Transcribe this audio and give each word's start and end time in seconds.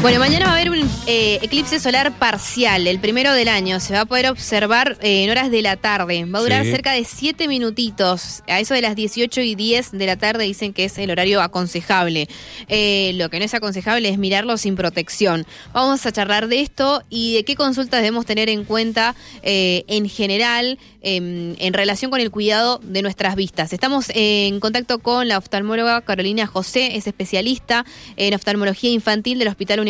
Bueno, 0.00 0.20
mañana 0.20 0.46
va 0.46 0.52
a 0.52 0.54
haber 0.54 0.70
un 0.70 0.88
eh, 1.08 1.40
eclipse 1.42 1.80
solar 1.80 2.16
parcial, 2.18 2.86
el 2.86 3.00
primero 3.00 3.32
del 3.32 3.48
año. 3.48 3.80
Se 3.80 3.92
va 3.94 4.02
a 4.02 4.04
poder 4.04 4.28
observar 4.30 4.96
eh, 5.02 5.24
en 5.24 5.30
horas 5.30 5.50
de 5.50 5.60
la 5.60 5.76
tarde. 5.76 6.24
Va 6.24 6.38
a 6.38 6.42
durar 6.42 6.64
Sí. 6.64 6.70
cerca 6.70 6.92
de 6.92 7.02
7 7.04 7.48
minutitos. 7.48 8.44
A 8.46 8.60
eso 8.60 8.74
de 8.74 8.80
las 8.80 8.94
18 8.94 9.40
y 9.40 9.56
10 9.56 9.90
de 9.90 10.06
la 10.06 10.16
tarde 10.16 10.44
dicen 10.44 10.72
que 10.72 10.84
es 10.84 10.98
el 10.98 11.10
horario 11.10 11.42
aconsejable. 11.42 12.28
Eh, 12.68 13.10
lo 13.16 13.28
que 13.28 13.40
no 13.40 13.44
es 13.44 13.54
aconsejable 13.54 14.08
es 14.08 14.18
mirarlo 14.18 14.56
sin 14.56 14.76
protección. 14.76 15.44
Vamos 15.72 16.06
a 16.06 16.12
charlar 16.12 16.46
de 16.46 16.60
esto 16.60 17.02
y 17.10 17.34
de 17.34 17.44
qué 17.44 17.56
consultas 17.56 18.00
debemos 18.00 18.24
tener 18.24 18.48
en 18.48 18.64
cuenta 18.64 19.16
en 19.42 20.08
general 20.08 20.78
em, 21.00 21.56
en 21.58 21.72
relación 21.72 22.10
con 22.10 22.20
el 22.20 22.30
cuidado 22.30 22.80
de 22.84 23.02
nuestras 23.02 23.34
vistas. 23.34 23.72
Estamos 23.72 24.06
en 24.14 24.60
contacto 24.60 25.00
con 25.00 25.26
la 25.26 25.38
oftalmóloga 25.38 26.02
Carolina 26.02 26.46
José, 26.46 26.96
es 26.96 27.06
especialista 27.08 27.84
en 28.16 28.34
oftalmología 28.34 28.90
infantil 28.90 29.38
del 29.40 29.48
Hospital 29.48 29.80
Universitario 29.80 29.87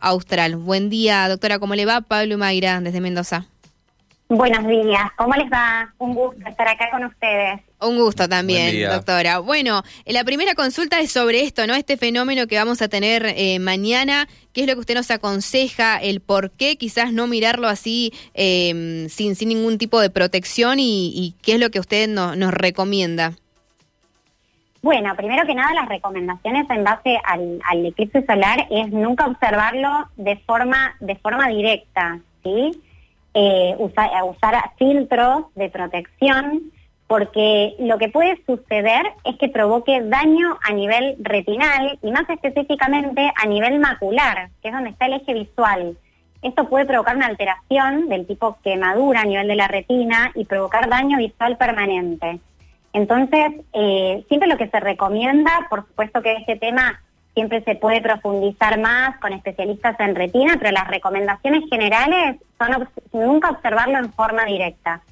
Austral. 0.00 0.56
Buen 0.56 0.90
día, 0.90 1.28
doctora, 1.28 1.58
¿cómo 1.58 1.74
le 1.74 1.86
va? 1.86 2.00
Pablo 2.00 2.38
Mayra, 2.38 2.80
desde 2.80 3.00
Mendoza. 3.00 3.46
Buenos 4.28 4.64
días, 4.68 5.10
¿cómo 5.16 5.34
les 5.34 5.50
va? 5.50 5.92
Un 5.98 6.14
gusto 6.14 6.40
estar 6.48 6.68
acá 6.68 6.88
con 6.92 7.04
ustedes. 7.04 7.58
Un 7.80 7.96
gusto 7.98 8.28
también, 8.28 8.88
doctora. 8.88 9.40
Bueno, 9.40 9.82
eh, 10.04 10.12
la 10.12 10.22
primera 10.22 10.54
consulta 10.54 11.00
es 11.00 11.10
sobre 11.10 11.40
esto, 11.42 11.66
¿no? 11.66 11.74
Este 11.74 11.96
fenómeno 11.96 12.46
que 12.46 12.56
vamos 12.56 12.80
a 12.80 12.86
tener 12.88 13.26
eh, 13.26 13.58
mañana. 13.58 14.28
¿Qué 14.52 14.60
es 14.60 14.66
lo 14.68 14.74
que 14.74 14.80
usted 14.80 14.94
nos 14.94 15.10
aconseja? 15.10 15.96
El 15.98 16.20
por 16.20 16.52
qué 16.52 16.76
quizás 16.76 17.12
no 17.12 17.26
mirarlo 17.26 17.66
así 17.66 18.12
eh, 18.34 19.08
sin, 19.10 19.34
sin 19.34 19.48
ningún 19.48 19.78
tipo 19.78 20.00
de 20.00 20.10
protección 20.10 20.78
y, 20.78 21.08
y 21.12 21.34
qué 21.42 21.54
es 21.54 21.58
lo 21.60 21.70
que 21.70 21.80
usted 21.80 22.08
no- 22.08 22.36
nos 22.36 22.54
recomienda. 22.54 23.32
Bueno, 24.82 25.14
primero 25.14 25.44
que 25.46 25.54
nada, 25.54 25.74
las 25.74 25.88
recomendaciones 25.88 26.68
en 26.70 26.84
base 26.84 27.20
al, 27.24 27.60
eclipse 27.84 28.24
solar 28.24 28.66
es 28.70 28.90
nunca 28.90 29.26
observarlo 29.26 30.08
de 30.16 30.36
forma, 30.38 30.96
de 31.00 31.16
forma 31.16 31.48
directa, 31.48 32.20
¿sí? 32.42 32.80
Eh, 33.34 33.76
usar 33.78 34.10
filtros 34.78 35.44
de 35.54 35.68
protección, 35.68 36.72
porque 37.06 37.74
lo 37.78 37.98
que 37.98 38.08
puede 38.08 38.42
suceder 38.46 39.12
es 39.24 39.36
que 39.36 39.48
provoque 39.48 40.00
daño 40.00 40.58
a 40.62 40.72
nivel 40.72 41.16
retinal 41.18 41.98
y 42.02 42.10
más 42.10 42.28
específicamente 42.30 43.30
a 43.36 43.46
nivel 43.46 43.80
macular, 43.80 44.48
que 44.62 44.68
es 44.68 44.74
donde 44.74 44.90
está 44.90 45.06
el 45.06 45.14
eje 45.14 45.34
visual. 45.34 45.98
Esto 46.40 46.68
puede 46.70 46.86
provocar 46.86 47.16
una 47.16 47.26
alteración 47.26 48.08
del 48.08 48.26
tipo 48.26 48.56
quemadura 48.64 49.20
a 49.20 49.24
nivel 49.24 49.46
de 49.46 49.56
la 49.56 49.68
retina 49.68 50.32
y 50.34 50.46
provocar 50.46 50.88
daño 50.88 51.18
visual 51.18 51.58
permanente. 51.58 52.40
Entonces, 52.92 53.52
eh, 53.72 54.24
siempre 54.28 54.48
lo 54.48 54.56
que 54.56 54.68
se 54.68 54.80
recomienda, 54.80 55.66
por 55.70 55.86
supuesto 55.86 56.22
que 56.22 56.34
este 56.34 56.56
tema 56.56 57.00
siempre 57.34 57.62
se 57.62 57.76
puede 57.76 58.00
profundizar 58.00 58.78
más 58.80 59.18
con 59.18 59.32
especialistas 59.32 59.98
en 60.00 60.16
retina, 60.16 60.56
pero 60.58 60.72
las 60.72 60.88
recomendaciones 60.88 61.62
generales 61.70 62.36
son 62.58 62.88
nunca 63.12 63.50
observarlo 63.50 63.98
en 63.98 64.12
forma 64.12 64.44
directa. 64.44 65.02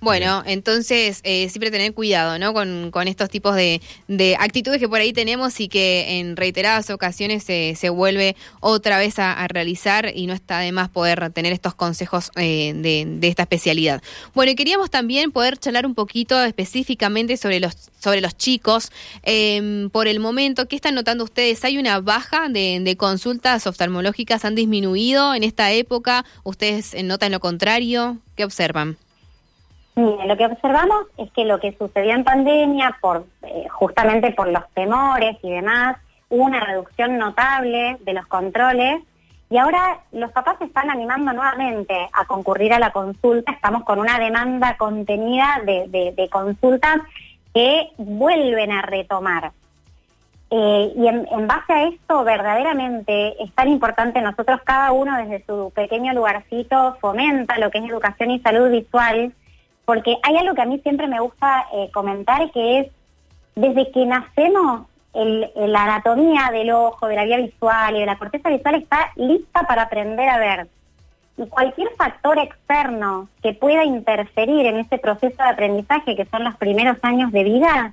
Bueno, 0.00 0.42
entonces 0.44 1.20
eh, 1.22 1.48
siempre 1.50 1.70
tener 1.70 1.94
cuidado, 1.94 2.36
¿no? 2.40 2.52
Con, 2.52 2.90
con 2.90 3.06
estos 3.06 3.28
tipos 3.28 3.54
de, 3.54 3.80
de 4.08 4.36
actitudes 4.36 4.80
que 4.80 4.88
por 4.88 4.98
ahí 4.98 5.12
tenemos 5.12 5.60
y 5.60 5.68
que 5.68 6.18
en 6.18 6.36
reiteradas 6.36 6.90
ocasiones 6.90 7.44
se, 7.44 7.76
se 7.76 7.90
vuelve 7.90 8.34
otra 8.58 8.98
vez 8.98 9.20
a, 9.20 9.32
a 9.32 9.46
realizar 9.46 10.10
y 10.12 10.26
no 10.26 10.34
está 10.34 10.58
de 10.58 10.72
más 10.72 10.88
poder 10.88 11.30
tener 11.32 11.52
estos 11.52 11.76
consejos 11.76 12.32
eh, 12.34 12.72
de, 12.74 13.04
de 13.06 13.28
esta 13.28 13.42
especialidad. 13.42 14.02
Bueno, 14.34 14.50
y 14.50 14.56
queríamos 14.56 14.90
también 14.90 15.30
poder 15.30 15.58
charlar 15.58 15.86
un 15.86 15.94
poquito 15.94 16.42
específicamente 16.42 17.36
sobre 17.36 17.60
los 17.60 17.76
sobre 18.00 18.20
los 18.20 18.36
chicos. 18.36 18.90
Eh, 19.22 19.88
por 19.92 20.08
el 20.08 20.18
momento, 20.18 20.66
¿qué 20.66 20.74
están 20.74 20.94
notando 20.96 21.22
ustedes? 21.22 21.64
¿Hay 21.64 21.78
una 21.78 22.00
baja 22.00 22.48
de, 22.48 22.80
de 22.80 22.96
consultas 22.96 23.66
oftalmológicas? 23.66 24.44
¿Han 24.44 24.56
disminuido 24.56 25.34
en 25.34 25.44
esta 25.44 25.70
época? 25.70 26.24
¿Ustedes 26.42 26.96
notan 27.04 27.30
lo 27.30 27.38
contrario? 27.40 28.18
¿Qué 28.34 28.44
observan? 28.44 28.96
Lo 29.96 30.36
que 30.36 30.46
observamos 30.46 31.06
es 31.18 31.30
que 31.32 31.44
lo 31.44 31.58
que 31.60 31.72
sucedió 31.76 32.12
en 32.14 32.24
pandemia, 32.24 32.96
eh, 33.42 33.66
justamente 33.68 34.30
por 34.32 34.48
los 34.48 34.62
temores 34.72 35.36
y 35.42 35.50
demás, 35.50 35.96
hubo 36.28 36.44
una 36.44 36.60
reducción 36.60 37.18
notable 37.18 37.98
de 38.00 38.12
los 38.14 38.26
controles 38.26 39.02
y 39.50 39.58
ahora 39.58 39.98
los 40.12 40.30
papás 40.30 40.56
se 40.58 40.64
están 40.66 40.90
animando 40.90 41.32
nuevamente 41.32 42.08
a 42.12 42.24
concurrir 42.24 42.72
a 42.72 42.78
la 42.78 42.92
consulta. 42.92 43.50
Estamos 43.52 43.82
con 43.82 43.98
una 43.98 44.18
demanda 44.18 44.76
contenida 44.76 45.60
de, 45.66 45.86
de- 45.88 46.12
de 46.16 46.28
consultas 46.28 46.98
que 47.52 47.88
vuelven 47.98 48.70
a 48.70 48.82
retomar. 48.82 49.50
Eh, 50.52 50.92
y 50.96 51.06
en, 51.08 51.26
en 51.30 51.46
base 51.46 51.72
a 51.72 51.84
esto, 51.88 52.24
verdaderamente 52.24 53.40
es 53.42 53.52
tan 53.54 53.68
importante, 53.68 54.20
nosotros 54.20 54.60
cada 54.64 54.92
uno 54.92 55.16
desde 55.16 55.44
su 55.44 55.72
pequeño 55.74 56.12
lugarcito 56.12 56.96
fomenta 57.00 57.58
lo 57.58 57.70
que 57.70 57.78
es 57.78 57.84
educación 57.90 58.30
y 58.30 58.40
salud 58.40 58.70
visual, 58.70 59.32
porque 59.90 60.18
hay 60.22 60.36
algo 60.36 60.54
que 60.54 60.62
a 60.62 60.66
mí 60.66 60.78
siempre 60.84 61.08
me 61.08 61.18
gusta 61.18 61.66
eh, 61.72 61.90
comentar, 61.92 62.52
que 62.52 62.78
es, 62.78 62.86
desde 63.56 63.90
que 63.90 64.06
nacemos, 64.06 64.82
la 65.12 65.82
anatomía 65.82 66.50
del 66.52 66.70
ojo, 66.70 67.08
de 67.08 67.16
la 67.16 67.24
vía 67.24 67.38
visual 67.38 67.96
y 67.96 67.98
de 67.98 68.06
la 68.06 68.16
corteza 68.16 68.50
visual 68.50 68.76
está 68.76 69.10
lista 69.16 69.64
para 69.64 69.82
aprender 69.82 70.28
a 70.28 70.38
ver. 70.38 70.68
Y 71.36 71.44
cualquier 71.48 71.88
factor 71.98 72.38
externo 72.38 73.28
que 73.42 73.52
pueda 73.52 73.82
interferir 73.82 74.64
en 74.66 74.76
ese 74.76 74.98
proceso 74.98 75.42
de 75.42 75.48
aprendizaje, 75.48 76.14
que 76.14 76.26
son 76.26 76.44
los 76.44 76.54
primeros 76.54 76.98
años 77.02 77.32
de 77.32 77.42
vida, 77.42 77.92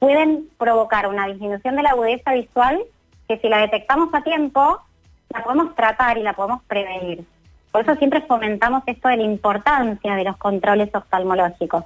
pueden 0.00 0.50
provocar 0.58 1.06
una 1.06 1.28
disminución 1.28 1.76
de 1.76 1.82
la 1.82 1.92
agudeza 1.92 2.34
visual 2.34 2.78
que 3.26 3.38
si 3.38 3.48
la 3.48 3.62
detectamos 3.62 4.12
a 4.12 4.20
tiempo, 4.20 4.82
la 5.30 5.42
podemos 5.42 5.74
tratar 5.74 6.18
y 6.18 6.22
la 6.22 6.34
podemos 6.34 6.62
prevenir. 6.64 7.24
Por 7.72 7.82
eso 7.82 7.94
siempre 7.96 8.22
fomentamos 8.22 8.82
esto 8.86 9.08
de 9.08 9.18
la 9.18 9.22
importancia 9.24 10.14
de 10.14 10.24
los 10.24 10.36
controles 10.36 10.94
oftalmológicos. 10.94 11.84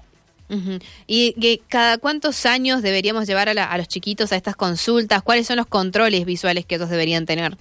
¿Y 1.07 1.33
que 1.41 1.63
cada 1.67 1.97
cuántos 1.97 2.45
años 2.45 2.83
deberíamos 2.83 3.27
llevar 3.27 3.49
a, 3.49 3.55
la- 3.55 3.65
a 3.65 3.79
los 3.79 3.89
chiquitos 3.89 4.33
a 4.33 4.37
estas 4.37 4.55
consultas? 4.55 5.23
¿Cuáles 5.23 5.47
son 5.47 5.57
los 5.57 5.67
controles 5.67 6.27
visuales 6.27 6.67
que 6.67 6.75
ellos 6.75 6.91
deberían 6.91 7.25
tener? 7.25 7.57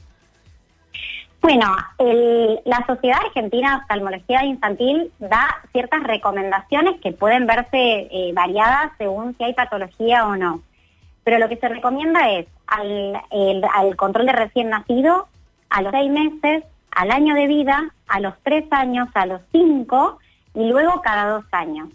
Bueno, 1.42 1.74
el- 1.98 2.59
la 2.66 2.86
Sociedad 2.86 3.18
Argentina 3.26 3.72
de 3.72 3.76
Oftalmología 3.82 4.44
Infantil 4.44 5.12
da 5.20 5.48
ciertas 5.72 6.03
recomendaciones 6.03 7.00
que 7.02 7.14
pueden 7.14 7.48
verse 7.48 7.70
eh, 8.12 8.32
variadas 8.34 8.92
según 8.98 9.36
si 9.38 9.46
hay 9.46 9.53
patología 9.53 10.28
o 10.28 10.36
no. 10.36 10.62
Pero 11.24 11.40
lo 11.40 11.50
que 11.50 11.58
se 11.58 11.70
recomienda 11.70 12.30
es 12.32 12.46
al, 12.68 13.22
el- 13.32 13.64
al 13.74 13.96
control 13.96 14.26
de 14.28 14.34
recién 14.34 14.70
nacido, 14.70 15.28
a 15.70 15.82
los 15.82 15.92
seis 15.92 16.12
meses, 16.12 16.64
al 16.91 17.12
año 17.12 17.35
de 17.35 17.47
vida, 17.47 17.94
a 18.07 18.19
los 18.19 18.34
tres 18.44 18.66
años, 18.72 19.07
a 19.13 19.25
los 19.25 19.41
cinco 19.52 20.19
y 20.53 20.68
luego 20.69 21.02
cada 21.02 21.28
dos 21.29 21.46
años. 21.52 21.90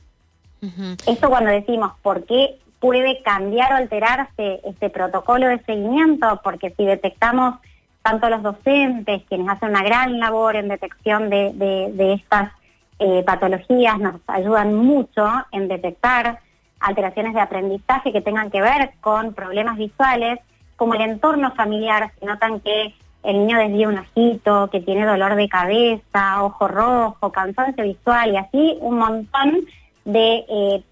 Esto 1.07 1.29
cuando 1.29 1.51
decimos 1.51 1.93
por 2.03 2.25
qué 2.25 2.59
puede 2.81 3.23
cambiar 3.23 3.73
o 3.73 3.77
alterarse 3.77 4.61
este 4.65 4.91
protocolo 4.91 5.47
de 5.49 5.59
seguimiento, 5.61 6.41
porque 6.43 6.71
si 6.77 6.85
detectamos 6.85 7.57
tanto 8.03 8.29
los 8.31 8.43
docentes, 8.43 9.23
quienes 9.29 9.49
hacen 9.49 9.71
una 9.71 9.83
gran 9.83 10.19
labor 10.19 10.57
en 10.57 10.69
detección 10.69 11.29
de, 11.31 11.53
de- 11.55 11.93
de 11.93 12.13
estas 12.15 12.53
eh, 12.99 13.23
patologías, 13.27 13.99
nos 13.99 14.17
ayudan 14.27 14.75
mucho 14.75 15.29
en 15.53 15.69
detectar 15.69 16.41
alteraciones 16.81 17.35
de 17.35 17.41
aprendizaje 17.41 18.13
que 18.13 18.21
tengan 18.21 18.51
que 18.51 18.61
ver 18.63 18.93
con 19.01 19.35
problemas 19.35 19.77
visuales, 19.77 20.39
como 20.77 20.95
el 20.95 21.01
entorno 21.03 21.53
familiar, 21.55 22.13
si 22.19 22.27
notan 22.27 22.61
que 22.61 22.95
el 23.27 23.39
niño 23.47 23.59
desvía 23.59 23.89
un 23.89 23.99
ojito, 23.99 24.69
que 24.71 24.81
tiene 24.81 25.05
dolor 25.05 25.35
de 25.35 25.49
cabeza, 25.49 26.43
ojo 26.43 26.69
rojo, 26.69 27.33
cansancio 27.33 27.85
visual 27.85 28.33
y 28.33 28.37
así 28.37 28.77
un 28.81 28.99
montón 28.99 29.67
de 30.05 30.45
eh, 30.49 30.83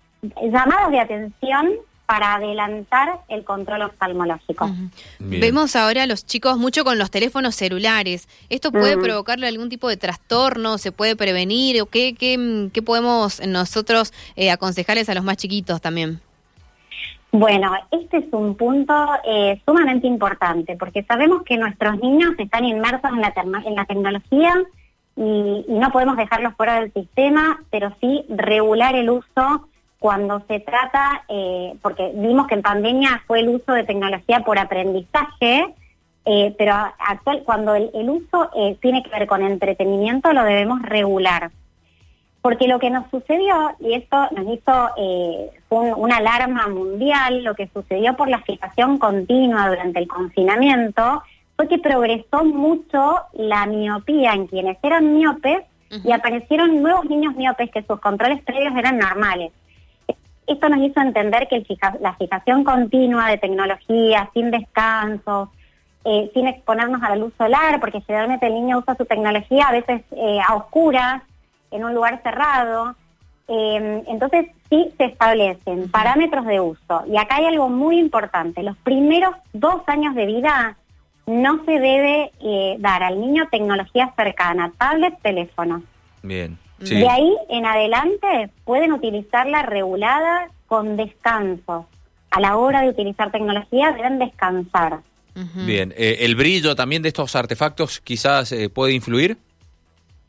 llamados 0.50 0.90
de 0.90 1.00
atención 1.00 1.70
para 2.06 2.34
adelantar 2.34 3.20
el 3.28 3.44
control 3.44 3.80
oftalmológico. 3.82 4.70
Vemos 5.18 5.74
ahora 5.74 6.02
a 6.02 6.06
los 6.06 6.26
chicos 6.26 6.58
mucho 6.58 6.84
con 6.84 6.98
los 6.98 7.10
teléfonos 7.10 7.54
celulares. 7.54 8.28
¿Esto 8.50 8.70
puede 8.72 8.98
Mm. 8.98 9.02
provocarle 9.02 9.48
algún 9.48 9.70
tipo 9.70 9.88
de 9.88 9.96
trastorno? 9.96 10.76
¿Se 10.76 10.92
puede 10.92 11.16
prevenir? 11.16 11.80
¿O 11.80 11.86
qué, 11.86 12.14
qué, 12.14 12.68
qué 12.74 12.82
podemos 12.82 13.40
nosotros 13.46 14.12
eh, 14.36 14.50
aconsejarles 14.50 15.08
a 15.08 15.14
los 15.14 15.24
más 15.24 15.38
chiquitos 15.38 15.80
también? 15.80 16.20
Bueno, 17.36 17.72
este 17.90 18.18
es 18.18 18.32
un 18.32 18.54
punto 18.54 18.94
eh, 19.24 19.60
sumamente 19.66 20.06
importante 20.06 20.76
porque 20.76 21.02
sabemos 21.02 21.42
que 21.42 21.56
nuestros 21.58 21.98
niños 21.98 22.30
están 22.38 22.64
inmersos 22.64 23.10
en 23.10 23.20
la, 23.74 23.84
tecnología 23.86 24.54
y, 25.16 25.64
no 25.68 25.90
podemos 25.90 26.16
dejarlos 26.16 26.54
fuera 26.54 26.78
del 26.78 26.92
sistema, 26.92 27.60
pero 27.70 27.92
sí 28.00 28.24
regular 28.28 28.94
el 28.94 29.10
uso 29.10 29.68
cuando 29.98 30.44
se 30.46 30.60
trata, 30.60 31.24
eh, 31.28 31.74
porque 31.82 32.12
vimos 32.14 32.46
que 32.46 32.54
en 32.54 32.62
pandemia 32.62 33.20
fue 33.26 33.40
el 33.40 33.48
uso 33.48 33.72
de 33.72 33.82
tecnología 33.82 34.44
por 34.44 34.60
aprendizaje, 34.60 35.74
eh, 36.26 36.54
pero 36.56 36.72
actual 36.72 37.42
cuando 37.44 37.74
el, 37.74 38.10
uso 38.10 38.48
tiene 38.80 39.02
que 39.02 39.10
ver 39.10 39.26
con 39.26 39.42
entretenimiento 39.42 40.32
lo 40.32 40.44
debemos 40.44 40.82
regular. 40.82 41.50
Porque 42.44 42.68
lo 42.68 42.78
que 42.78 42.90
nos 42.90 43.08
sucedió, 43.10 43.74
y 43.80 43.94
esto 43.94 44.28
nos 44.36 44.46
hizo, 44.54 44.90
eh, 44.98 45.50
un- 45.70 45.94
una 45.96 46.18
alarma 46.18 46.68
mundial, 46.68 47.42
lo 47.42 47.54
que 47.54 47.70
sucedió 47.72 48.16
por 48.16 48.28
la 48.28 48.42
fijación 48.42 48.98
continua 48.98 49.70
durante 49.70 50.00
el 50.00 50.06
confinamiento, 50.06 51.22
fue 51.56 51.68
que 51.68 51.78
progresó 51.78 52.44
mucho 52.44 53.16
la 53.32 53.64
miopía 53.64 54.34
en 54.34 54.46
quienes 54.46 54.76
eran 54.82 55.14
miopes 55.14 55.62
y 56.04 56.12
aparecieron 56.12 56.82
nuevos 56.82 57.06
niños 57.06 57.34
miopes 57.34 57.70
que 57.70 57.82
sus 57.82 57.98
controles 57.98 58.42
previos 58.42 58.74
eran 58.76 58.98
normales. 58.98 59.50
Esto 60.46 60.68
nos 60.68 60.80
hizo 60.80 61.00
entender 61.00 61.48
que 61.48 61.64
la 62.00 62.12
fijación 62.16 62.62
continua 62.62 63.28
de 63.28 63.38
tecnología, 63.38 64.28
sin 64.34 64.50
descanso, 64.50 65.50
eh, 66.04 66.30
sin 66.34 66.46
exponernos 66.46 67.02
a 67.02 67.08
la 67.08 67.16
luz 67.16 67.32
solar, 67.38 67.80
porque 67.80 68.02
generalmente 68.02 68.46
el 68.48 68.52
niño 68.52 68.80
usa 68.80 68.96
su 68.96 69.06
tecnología 69.06 69.64
a 69.68 69.72
veces 69.72 70.02
eh, 70.10 70.40
a 70.46 70.56
oscuras, 70.56 71.22
en 71.70 71.84
un 71.84 71.94
lugar 71.94 72.20
cerrado. 72.22 72.94
Eh, 73.48 74.02
entonces 74.06 74.46
sí 74.70 74.92
se 74.96 75.04
establecen 75.04 75.90
parámetros 75.90 76.46
de 76.46 76.60
uso. 76.60 77.04
Y 77.06 77.16
acá 77.16 77.36
hay 77.36 77.46
algo 77.46 77.68
muy 77.68 77.98
importante. 77.98 78.62
Los 78.62 78.76
primeros 78.78 79.34
dos 79.52 79.82
años 79.86 80.14
de 80.14 80.26
vida 80.26 80.76
no 81.26 81.64
se 81.64 81.78
debe 81.78 82.32
dar 82.78 83.02
al 83.02 83.20
niño 83.20 83.48
tecnología 83.50 84.12
cercana, 84.16 84.72
tablet, 84.78 85.14
teléfono. 85.22 85.82
Bien. 86.22 86.58
De 86.78 87.08
ahí 87.08 87.36
en 87.48 87.66
adelante 87.66 88.50
pueden 88.64 88.92
utilizarla 88.92 89.62
regulada 89.62 90.48
con 90.66 90.96
descanso. 90.96 91.86
A 92.30 92.40
la 92.40 92.56
hora 92.56 92.82
de 92.82 92.88
utilizar 92.88 93.30
tecnología 93.30 93.92
deben 93.92 94.18
descansar. 94.18 95.00
Bien, 95.66 95.92
eh, 95.96 96.18
¿el 96.20 96.36
brillo 96.36 96.76
también 96.76 97.02
de 97.02 97.08
estos 97.08 97.34
artefactos 97.34 98.00
quizás 98.00 98.52
eh, 98.52 98.68
puede 98.68 98.92
influir? 98.92 99.36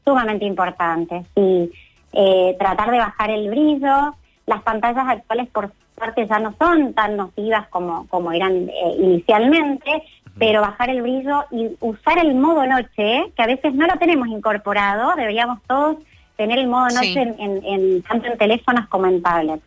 Sumamente 0.06 0.46
importante, 0.46 1.26
sí. 1.36 1.72
Eh, 2.14 2.56
tratar 2.60 2.92
de 2.92 3.00
bajar 3.00 3.30
el 3.32 3.50
brillo. 3.50 4.16
Las 4.46 4.62
pantallas 4.62 5.06
actuales, 5.08 5.48
por 5.50 5.72
suerte, 5.98 6.28
ya 6.28 6.40
no 6.40 6.54
son 6.60 6.94
tan 6.94 7.18
nocivas 7.18 7.68
como, 7.70 8.08
como 8.08 8.32
eran 8.32 8.70
inicialmente, 9.00 10.04
pero 10.38 10.62
bajar 10.62 10.90
el 10.90 11.02
brillo 11.02 11.46
y 11.52 11.72
usar 11.80 12.20
el 12.20 12.36
modo 12.36 12.66
noche, 12.66 13.32
que 13.36 13.42
a 13.42 13.48
veces 13.48 13.74
no 13.74 13.88
lo 13.88 13.98
tenemos 13.98 14.28
incorporado, 14.28 15.16
deberíamos 15.16 15.60
todos 15.64 15.98
tener 16.38 16.60
el 16.60 16.68
modo 16.68 16.88
noche 16.90 17.36
en, 17.40 18.02
tanto 18.04 18.28
en 18.28 18.38
teléfonos 18.38 18.88
como 18.88 19.08
en 19.08 19.22
tablets. 19.22 19.64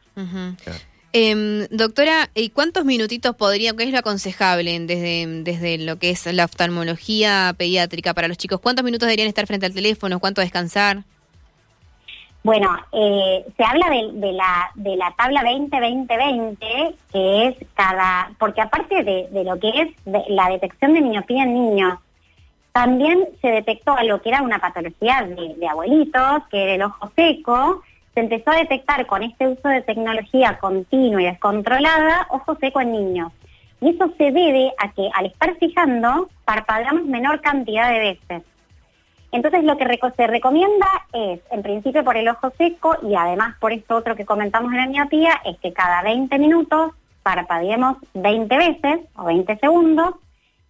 Em, 1.12 1.66
doctora, 1.70 2.28
¿y 2.34 2.50
cuántos 2.50 2.84
minutitos 2.84 3.34
podría, 3.34 3.72
qué 3.74 3.84
es 3.84 3.92
lo 3.92 3.98
aconsejable 3.98 4.78
desde, 4.80 5.42
desde 5.42 5.78
lo 5.78 5.96
que 5.96 6.10
es 6.10 6.26
la 6.32 6.44
oftalmología 6.44 7.54
pediátrica 7.56 8.12
para 8.12 8.28
los 8.28 8.36
chicos? 8.36 8.60
¿Cuántos 8.60 8.84
minutos 8.84 9.06
deberían 9.06 9.28
estar 9.28 9.46
frente 9.46 9.66
al 9.66 9.74
teléfono? 9.74 10.20
¿Cuánto 10.20 10.42
descansar? 10.42 11.04
Bueno, 12.44 12.76
eh, 12.92 13.44
se 13.56 13.64
habla 13.64 13.88
de, 13.90 14.32
la, 14.32 14.70
de 14.74 14.96
la 14.96 15.12
tabla 15.16 15.42
20-20-20, 15.42 16.94
que 17.12 17.46
es 17.48 17.56
cada, 17.74 18.30
porque 18.38 18.60
aparte 18.60 19.02
de, 19.02 19.28
lo 19.44 19.58
que 19.58 19.68
es 19.68 19.88
la 20.28 20.48
detección 20.50 20.94
de 20.94 21.00
miopía 21.00 21.42
en 21.42 21.54
niños, 21.54 21.98
también 22.72 23.28
se 23.42 23.48
detectó 23.48 23.92
algo 23.96 24.20
que 24.20 24.28
era 24.28 24.42
una 24.42 24.60
patología 24.60 25.26
de, 25.28 25.54
de 25.56 25.68
abuelitos, 25.68 26.42
que 26.50 26.62
era 26.62 26.74
el 26.74 26.82
ojo 26.82 27.10
seco, 27.16 27.82
se 28.18 28.22
empezó 28.22 28.50
a 28.50 28.56
detectar 28.56 29.06
con 29.06 29.22
este 29.22 29.46
uso 29.46 29.68
de 29.68 29.80
tecnología 29.82 30.58
continua 30.58 31.22
y 31.22 31.26
descontrolada 31.26 32.26
ojo 32.30 32.56
seco 32.56 32.80
en 32.80 32.90
niños. 32.90 33.32
Y 33.80 33.90
eso 33.90 34.12
se 34.18 34.32
debe 34.32 34.72
a 34.76 34.90
que 34.90 35.08
al 35.14 35.26
estar 35.26 35.54
fijando, 35.54 36.28
parpadeamos 36.44 37.04
menor 37.04 37.40
cantidad 37.40 37.92
de 37.92 37.98
veces. 38.00 38.42
Entonces 39.30 39.62
lo 39.62 39.76
que 39.76 40.00
se 40.16 40.26
recomienda 40.26 40.88
es, 41.12 41.38
en 41.52 41.62
principio 41.62 42.02
por 42.02 42.16
el 42.16 42.26
ojo 42.26 42.50
seco 42.58 42.96
y 43.02 43.14
además 43.14 43.54
por 43.60 43.72
esto 43.72 43.94
otro 43.94 44.16
que 44.16 44.26
comentamos 44.26 44.72
en 44.72 44.78
la 44.78 44.86
miopía, 44.88 45.40
es 45.44 45.56
que 45.58 45.72
cada 45.72 46.02
20 46.02 46.36
minutos 46.40 46.94
parpadeemos 47.22 47.98
20 48.14 48.56
veces 48.56 48.98
o 49.14 49.26
20 49.26 49.58
segundos 49.58 50.14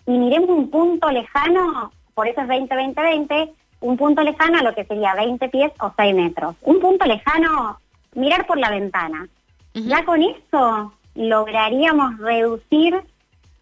y 0.04 0.18
miremos 0.18 0.50
un 0.50 0.68
punto 0.68 1.10
lejano, 1.10 1.92
por 2.12 2.28
eso 2.28 2.42
es 2.42 2.46
20-20-20, 2.46 3.52
un 3.80 3.96
punto 3.96 4.22
lejano 4.22 4.58
a 4.58 4.62
lo 4.62 4.74
que 4.74 4.84
sería 4.84 5.14
20 5.14 5.48
pies 5.48 5.72
o 5.80 5.92
6 5.96 6.14
metros. 6.14 6.56
Un 6.62 6.80
punto 6.80 7.04
lejano, 7.06 7.78
mirar 8.14 8.46
por 8.46 8.58
la 8.58 8.70
ventana. 8.70 9.28
Ya 9.74 10.04
con 10.04 10.22
eso 10.22 10.92
lograríamos 11.14 12.18
reducir 12.18 13.00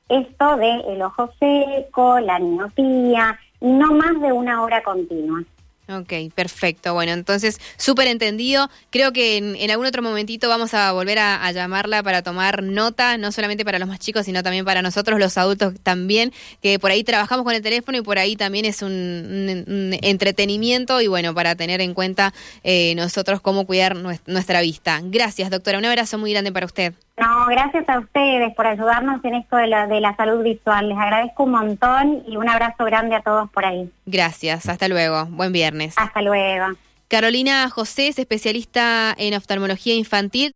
esto 0.08 0.56
de 0.56 0.80
el 0.88 1.02
ojo 1.02 1.30
seco, 1.38 2.20
la 2.20 2.38
miopía, 2.38 3.38
y 3.60 3.66
no 3.66 3.92
más 3.92 4.20
de 4.20 4.32
una 4.32 4.62
hora 4.62 4.82
continua. 4.82 5.42
Ok, 5.88 6.12
perfecto. 6.34 6.94
Bueno, 6.94 7.12
entonces, 7.12 7.60
súper 7.76 8.08
entendido. 8.08 8.68
Creo 8.90 9.12
que 9.12 9.36
en, 9.36 9.70
algún 9.70 9.86
otro 9.86 10.02
momentito 10.02 10.48
vamos 10.48 10.74
a 10.74 10.90
volver 10.90 11.20
a, 11.20 11.52
llamarla 11.52 12.02
para 12.02 12.22
tomar 12.22 12.64
nota, 12.64 13.16
no 13.18 13.30
solamente 13.30 13.64
para 13.64 13.78
los 13.78 13.88
más 13.88 14.00
chicos, 14.00 14.26
sino 14.26 14.42
también 14.42 14.64
para 14.64 14.82
nosotros, 14.82 15.20
los 15.20 15.38
adultos 15.38 15.74
también, 15.84 16.32
que 16.60 16.80
por 16.80 16.90
ahí 16.90 17.04
trabajamos 17.04 17.44
con 17.44 17.54
el 17.54 17.62
teléfono 17.62 17.98
y 17.98 18.02
por 18.02 18.18
ahí 18.18 18.34
también 18.34 18.64
es 18.64 18.82
un, 18.82 19.96
entretenimiento 20.02 21.00
y 21.00 21.06
bueno, 21.06 21.34
para 21.34 21.54
tener 21.54 21.80
en 21.80 21.94
cuenta 21.94 22.34
eh, 22.64 22.94
nosotros 22.96 23.40
cómo 23.40 23.64
cuidar 23.64 23.96
nuestra 24.26 24.60
vista. 24.60 25.00
Gracias, 25.04 25.50
doctora. 25.50 25.78
Un 25.78 25.84
abrazo 25.84 26.18
muy 26.18 26.32
grande 26.32 26.50
para 26.50 26.66
usted. 26.66 26.94
No, 27.36 27.44
gracias 27.44 27.86
a 27.88 27.98
ustedes 27.98 28.54
por 28.54 28.66
ayudarnos 28.66 29.22
en 29.22 29.34
esto 29.34 29.56
de 29.56 29.66
la, 29.66 29.86
de 29.86 30.00
la 30.00 30.16
salud 30.16 30.42
visual. 30.42 30.88
Les 30.88 30.96
agradezco 30.96 31.42
un 31.42 31.50
montón 31.50 32.22
y 32.26 32.38
un 32.38 32.48
abrazo 32.48 32.84
grande 32.86 33.14
a 33.14 33.20
todos 33.20 33.50
por 33.50 33.66
ahí. 33.66 33.90
Gracias, 34.06 34.66
hasta 34.70 34.88
luego. 34.88 35.26
Buen 35.26 35.52
viernes. 35.52 35.94
Hasta 35.98 36.22
luego. 36.22 36.68
Carolina 37.08 37.68
José 37.68 38.08
es 38.08 38.18
especialista 38.18 39.14
en 39.18 39.34
oftalmología 39.34 39.94
infantil. 39.94 40.52